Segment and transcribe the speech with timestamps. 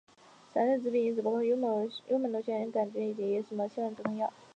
[0.51, 1.87] 常见的致病因子包括幽门
[2.31, 4.33] 螺旋杆菌以及非类固醇消炎止痛药。